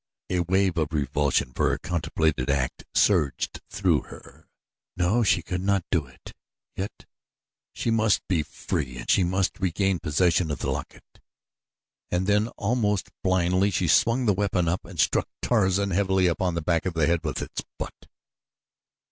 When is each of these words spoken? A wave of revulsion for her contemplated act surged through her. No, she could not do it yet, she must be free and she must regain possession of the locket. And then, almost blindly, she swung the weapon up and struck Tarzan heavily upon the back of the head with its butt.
A 0.31 0.39
wave 0.39 0.79
of 0.79 0.93
revulsion 0.93 1.53
for 1.53 1.69
her 1.69 1.77
contemplated 1.77 2.49
act 2.49 2.85
surged 2.91 3.61
through 3.69 4.01
her. 4.05 4.47
No, 4.97 5.21
she 5.21 5.43
could 5.43 5.61
not 5.61 5.85
do 5.91 6.07
it 6.07 6.33
yet, 6.75 7.05
she 7.71 7.91
must 7.91 8.27
be 8.27 8.41
free 8.41 8.97
and 8.97 9.07
she 9.11 9.23
must 9.23 9.59
regain 9.59 9.99
possession 9.99 10.49
of 10.49 10.57
the 10.57 10.71
locket. 10.71 11.19
And 12.09 12.25
then, 12.25 12.47
almost 12.57 13.11
blindly, 13.23 13.69
she 13.69 13.87
swung 13.87 14.25
the 14.25 14.33
weapon 14.33 14.67
up 14.67 14.85
and 14.85 14.99
struck 14.99 15.29
Tarzan 15.39 15.91
heavily 15.91 16.25
upon 16.25 16.55
the 16.55 16.63
back 16.63 16.87
of 16.87 16.95
the 16.95 17.05
head 17.05 17.19
with 17.23 17.39
its 17.39 17.61
butt. 17.77 18.07